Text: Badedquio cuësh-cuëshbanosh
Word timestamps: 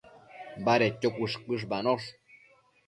Badedquio 0.69 1.13
cuësh-cuëshbanosh 1.19 2.11